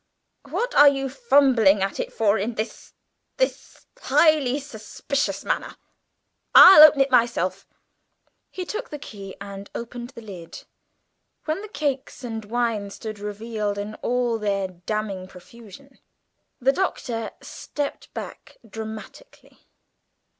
[0.49, 2.93] "What are you fumbling at it for in this
[3.37, 5.75] this highly suspicious manner?
[6.55, 7.67] I'll open it myself."
[8.49, 10.63] He took the key and opened the lid,
[11.45, 15.99] when the cakes and wine stood revealed in all their damning profusion.
[16.59, 19.67] The Doctor stepped back dramatically.